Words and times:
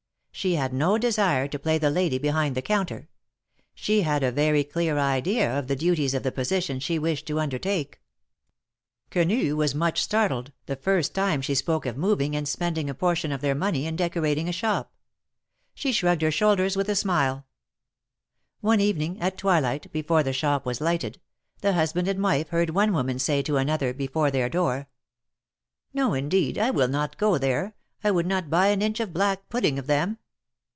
She 0.33 0.55
had 0.55 0.73
no 0.73 0.97
desire 0.97 1.47
to 1.49 1.59
play 1.59 1.77
the 1.77 1.91
lady 1.91 2.17
behind 2.17 2.55
the 2.55 2.63
counter. 2.63 3.09
She 3.75 4.01
had 4.01 4.23
a 4.23 4.31
very 4.31 4.63
clear 4.63 4.97
idea 4.97 5.55
of 5.59 5.67
the 5.67 5.75
duties 5.75 6.15
of 6.15 6.23
the 6.23 6.31
position 6.31 6.79
she 6.79 6.97
wished 6.97 7.27
to 7.27 7.39
undertake. 7.39 8.01
Quenu 9.11 9.55
was 9.55 9.75
much 9.75 10.01
startled, 10.01 10.51
the 10.65 10.75
first 10.77 11.13
time 11.13 11.43
she 11.43 11.53
spoke 11.53 11.85
of 11.85 11.95
moving 11.95 12.35
and 12.35 12.47
spending 12.47 12.89
a 12.89 12.95
portion 12.95 13.31
of 13.31 13.41
their 13.41 13.53
money 13.53 13.85
in 13.85 13.95
decorat 13.95 14.35
ing 14.39 14.49
a 14.49 14.53
shop. 14.53 14.91
She 15.75 15.91
shrugged 15.91 16.23
her 16.23 16.31
shoulders 16.31 16.75
with 16.75 16.89
a 16.89 16.95
smile. 16.95 17.45
One 18.61 18.79
evening, 18.81 19.21
at 19.21 19.37
twilight, 19.37 19.91
before 19.91 20.23
the 20.23 20.33
shop 20.33 20.65
was 20.65 20.81
lighted, 20.81 21.21
the 21.59 21.73
husband 21.73 22.07
and 22.07 22.23
wife 22.23 22.49
heard 22.49 22.71
one 22.71 22.93
woman 22.93 23.19
say 23.19 23.43
to 23.43 23.57
another, 23.57 23.93
before 23.93 24.31
their 24.31 24.49
door: 24.49 24.87
No, 25.93 26.15
indeed, 26.15 26.57
I 26.57 26.71
will 26.71 26.87
not 26.87 27.19
go 27.19 27.37
there. 27.37 27.75
I 28.03 28.09
would 28.09 28.25
not 28.25 28.49
buy 28.49 28.67
an 28.69 28.81
inch 28.81 28.99
of 28.99 29.13
black 29.13 29.47
pudding 29.47 29.77
of 29.77 29.85
them." 29.85 30.17